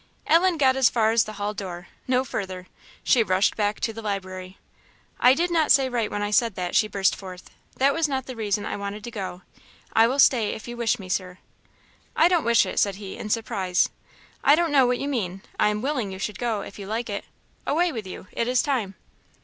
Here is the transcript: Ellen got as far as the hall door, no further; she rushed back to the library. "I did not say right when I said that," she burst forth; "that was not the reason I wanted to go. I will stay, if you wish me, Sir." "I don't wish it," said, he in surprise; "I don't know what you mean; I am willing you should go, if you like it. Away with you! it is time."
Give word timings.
Ellen 0.25 0.57
got 0.57 0.75
as 0.75 0.89
far 0.89 1.11
as 1.11 1.25
the 1.25 1.33
hall 1.33 1.53
door, 1.53 1.87
no 2.07 2.23
further; 2.25 2.65
she 3.03 3.21
rushed 3.21 3.55
back 3.55 3.79
to 3.81 3.93
the 3.93 4.01
library. 4.01 4.57
"I 5.19 5.35
did 5.35 5.51
not 5.51 5.71
say 5.71 5.89
right 5.89 6.09
when 6.09 6.23
I 6.23 6.31
said 6.31 6.55
that," 6.55 6.75
she 6.75 6.87
burst 6.87 7.15
forth; 7.15 7.51
"that 7.77 7.93
was 7.93 8.07
not 8.07 8.25
the 8.25 8.35
reason 8.35 8.65
I 8.65 8.77
wanted 8.77 9.03
to 9.03 9.11
go. 9.11 9.43
I 9.93 10.07
will 10.07 10.17
stay, 10.17 10.53
if 10.55 10.67
you 10.67 10.75
wish 10.75 10.97
me, 10.97 11.07
Sir." 11.07 11.37
"I 12.15 12.27
don't 12.27 12.43
wish 12.45 12.65
it," 12.65 12.79
said, 12.79 12.95
he 12.95 13.15
in 13.15 13.29
surprise; 13.29 13.89
"I 14.43 14.55
don't 14.55 14.71
know 14.71 14.87
what 14.87 14.97
you 14.97 15.07
mean; 15.07 15.43
I 15.59 15.67
am 15.69 15.83
willing 15.83 16.11
you 16.11 16.17
should 16.17 16.39
go, 16.39 16.61
if 16.61 16.79
you 16.79 16.87
like 16.87 17.07
it. 17.07 17.23
Away 17.67 17.91
with 17.91 18.07
you! 18.07 18.25
it 18.31 18.47
is 18.47 18.63
time." 18.63 18.95